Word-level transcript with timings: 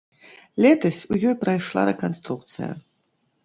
Летась 0.65 1.03
у 1.11 1.19
ёй 1.29 1.35
прайшла 1.43 1.81
рэканструкцыя. 1.93 2.71